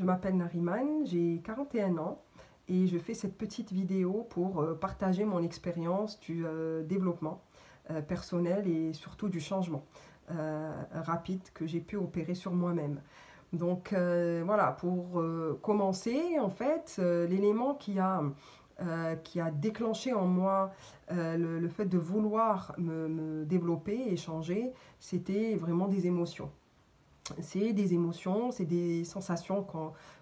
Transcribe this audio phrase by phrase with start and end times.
[0.00, 2.22] je m'appelle Nariman, j'ai 41 ans
[2.68, 7.42] et je fais cette petite vidéo pour euh, partager mon expérience du euh, développement
[7.90, 9.84] euh, personnel et surtout du changement
[10.92, 13.00] rapide que j'ai pu opérer sur moi-même.
[13.52, 15.20] Donc voilà, pour
[15.60, 18.22] commencer, en fait, l'élément qui a,
[19.24, 20.70] qui a déclenché en moi
[21.10, 26.52] le, fait de vouloir me, me développer et changer, c'était vraiment des émotions
[27.40, 29.66] c'est des émotions, c'est des sensations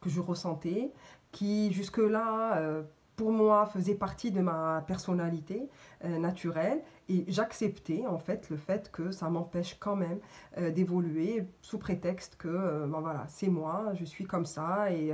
[0.00, 0.92] que je ressentais,
[1.32, 2.82] qui jusque-là, euh,
[3.16, 5.68] pour moi, faisaient partie de ma personnalité
[6.04, 6.82] euh, naturelle.
[7.08, 10.18] Et j'acceptais en fait le fait que ça m'empêche quand même
[10.56, 15.12] euh, d'évoluer sous prétexte que ben voilà, c'est moi, je suis comme ça et,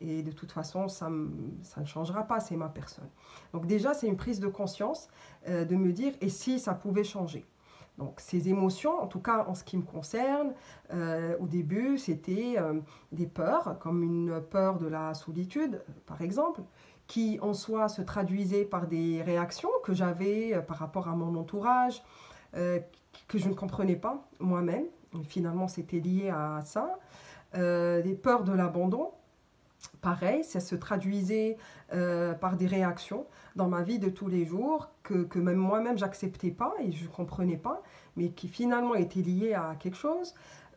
[0.00, 1.10] et de toute façon, ça,
[1.62, 3.08] ça ne changera pas, c'est ma personne.
[3.52, 5.08] Donc déjà, c'est une prise de conscience
[5.46, 7.44] de me dire, et si ça pouvait changer?
[7.98, 10.54] Donc ces émotions, en tout cas en ce qui me concerne,
[10.92, 12.80] euh, au début c'était euh,
[13.12, 16.62] des peurs, comme une peur de la solitude par exemple,
[17.06, 21.38] qui en soi se traduisait par des réactions que j'avais euh, par rapport à mon
[21.38, 22.02] entourage,
[22.54, 24.84] que je ne comprenais pas moi-même.
[25.24, 26.98] Finalement c'était lié à ça.
[27.54, 29.10] des peurs de l'abandon,
[30.00, 31.56] pareil, ça se traduisait
[31.92, 35.98] euh, par des réactions dans ma vie de tous les jours que, que même moi-même
[35.98, 37.82] j'acceptais pas et je comprenais pas,
[38.16, 40.34] mais qui finalement étaient liées à quelque chose.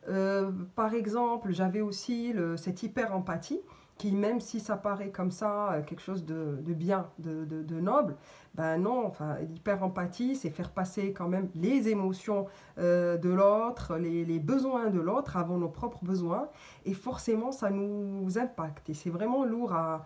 [0.08, 3.60] Euh, par exemple, j'avais aussi cette hyper-empathie
[3.98, 8.16] qui, même si ça paraît comme ça, euh, quelque chose de, bien, de, noble,
[8.54, 12.46] ben non, enfin, l'hyper-empathie, c'est faire passer quand même les émotions
[12.78, 16.48] euh, de l'autre, les, besoins de l'autre avant nos propres besoins,
[16.84, 20.04] et forcément, ça nous impacte, et c'est vraiment lourd à,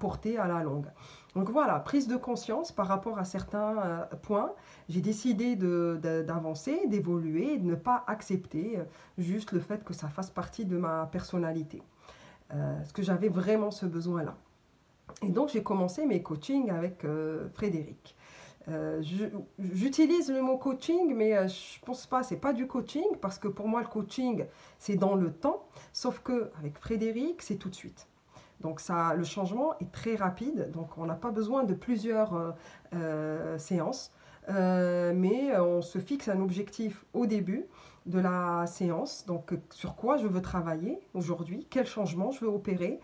[0.00, 0.86] porter à la longue.
[1.34, 4.52] Donc voilà, prise de conscience par rapport à certains euh, points,
[4.88, 8.78] j'ai décidé d'avancer, d'évoluer, de ne pas accepter
[9.18, 11.82] juste le fait que ça fasse partie de ma personnalité.
[12.54, 14.36] Euh, parce que j'avais vraiment ce besoin-là.
[15.22, 18.16] Et donc j'ai commencé mes coachings avec euh, Frédéric.
[18.68, 19.02] Euh,
[19.58, 23.66] j'utilise le mot coaching, mais je pense pas, c'est pas du coaching, parce que pour
[23.68, 24.44] moi le coaching
[24.78, 28.06] c'est dans le temps, sauf que avec Frédéric c'est tout de suite.
[28.60, 32.54] Donc ça, le changement est très rapide, donc on n'a pas besoin de plusieurs
[33.58, 34.12] séances,
[34.48, 37.66] mais on se fixe un objectif au début
[38.06, 43.00] de la séance, donc sur quoi je veux travailler aujourd'hui, quel changement je veux opérer?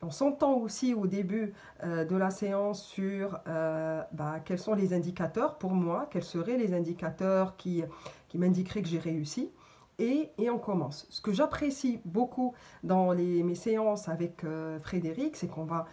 [0.00, 4.94] On s'entend aussi au début euh, de la séance sur euh, bah, quels sont les
[4.94, 7.82] indicateurs pour moi, quels seraient les indicateurs qui,
[8.28, 9.50] qui m'indiqueraient que j'ai réussi?
[9.98, 11.06] Et, on commence.
[11.10, 12.54] Ce que j'apprécie beaucoup
[12.84, 15.86] dans mes séances avec euh, Frédéric, c'est qu'on va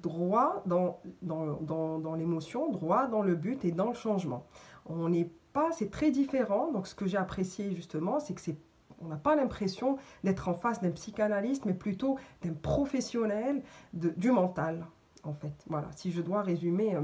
[0.00, 4.46] droit dans, dans, dans, dans l'émotion, droit dans le but et dans le changement.
[4.86, 6.70] On n'est pas, c'est très différent.
[6.72, 8.56] Donc ce que j'ai apprécié justement, c'est que c'est
[9.02, 14.86] on n'a pas l'impression d'être en face d'un psychanalyste, mais plutôt d'un professionnel du mental,
[15.24, 15.52] en fait.
[15.66, 17.02] Voilà, si je dois résumer euh,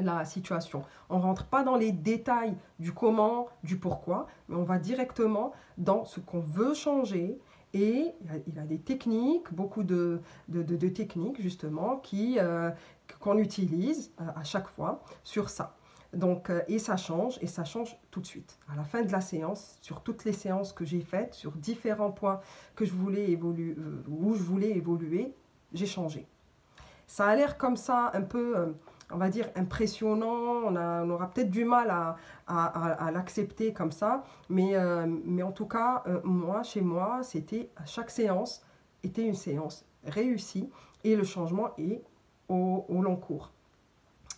[0.00, 0.82] la situation.
[1.10, 6.04] On rentre pas dans les détails du comment, du pourquoi, mais on va directement dans
[6.04, 7.38] ce qu'on veut changer.
[7.74, 8.12] Et
[8.46, 12.70] il y a des techniques, beaucoup de, de, techniques justement, qui euh,
[13.18, 15.76] qu'on utilise euh, à chaque fois sur ça.
[16.12, 18.60] Donc, euh, et ça change, et ça change tout de suite.
[18.72, 22.12] À la fin de la séance, sur toutes les séances que j'ai faites, sur différents
[22.12, 22.40] points
[22.76, 25.34] que je voulais où je voulais évoluer,
[25.72, 26.28] j'ai changé.
[27.08, 28.72] Ça a l'air comme ça, un peu,
[29.10, 30.64] on va dire, impressionnant.
[30.66, 31.90] On, aura peut-être du mal
[32.46, 34.24] à, l'accepter comme ça.
[34.48, 34.74] Mais,
[35.24, 38.64] mais en tout cas, moi, chez moi, c'était, chaque séance
[39.02, 40.70] était une séance réussie.
[41.04, 42.02] Et le changement est
[42.48, 43.54] au long cours.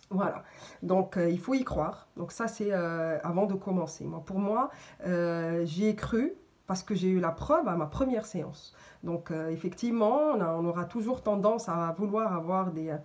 [0.09, 0.45] Voilà,
[0.83, 2.07] donc euh, il faut y croire.
[2.15, 4.05] Donc ça c'est euh, avant de commencer.
[4.25, 4.69] Pour moi,
[5.05, 6.33] euh, j'y ai cru
[6.67, 8.73] parce que j'ai eu la preuve à ma première séance.
[9.03, 12.95] Donc effectivement, on, aura toujours tendance à vouloir avoir des,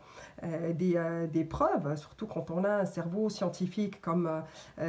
[0.75, 4.43] des, des, preuves, surtout quand on a un cerveau scientifique comme,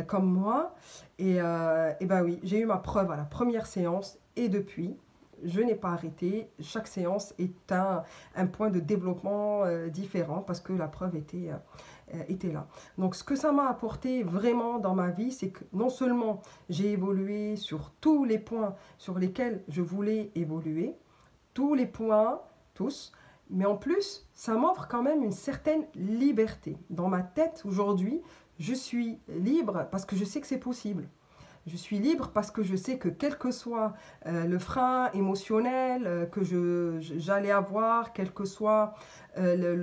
[0.07, 0.73] comme moi.
[1.19, 4.97] Et, et ben oui, j'ai eu ma preuve à la première séance et depuis,
[5.45, 6.49] je n'ai pas arrêté.
[6.59, 8.03] Chaque séance est un,
[8.47, 11.51] point de développement différent parce que la preuve était,
[12.13, 12.67] euh, était là.
[12.97, 16.91] Donc ce que ça m'a apporté vraiment dans ma vie, c'est que non seulement j'ai
[16.91, 20.95] évolué sur tous les points sur lesquels je voulais évoluer,
[21.53, 22.41] tous les points,
[22.73, 23.13] tous,
[23.49, 26.78] mais en plus, ça m'offre quand même une certaine liberté.
[26.89, 28.22] Dans ma tête aujourd'hui,
[28.59, 31.07] je suis libre parce que je sais que c'est possible.
[31.65, 33.93] Je suis libre parce que je sais que quel que soit
[34.25, 36.43] euh, le frein émotionnel euh, que
[36.99, 38.95] j'allais avoir, quel que soit
[39.37, 39.75] le,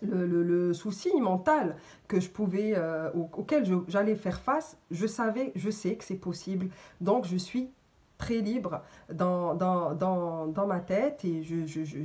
[0.00, 1.76] le souci mental
[2.08, 2.74] que je pouvais,
[3.14, 6.68] auquel j'allais faire face, je savais, je sais que c'est possible.
[7.00, 7.70] Donc je suis
[8.22, 8.82] très libre
[9.12, 9.56] dans,
[10.66, 11.42] ma tête et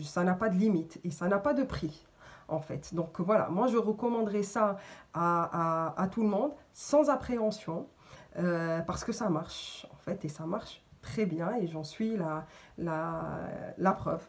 [0.04, 2.06] ça n'a pas de limite et ça n'a pas de prix
[2.48, 2.94] en fait.
[2.94, 4.78] Donc voilà, moi je recommanderais ça
[5.14, 7.88] à tout le monde sans appréhension
[8.38, 12.18] euh, parce que ça marche en fait et ça marche très bien et j'en suis
[12.18, 12.46] la,
[12.78, 13.40] la,
[13.78, 14.28] la preuve.